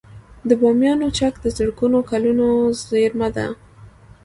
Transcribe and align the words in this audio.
د 0.49 0.51
بامیانو 0.61 1.07
چک 1.17 1.33
د 1.41 1.45
زرګونه 1.57 1.99
کلونو 2.11 2.47
زیرمه 2.87 3.29
ده 3.35 3.47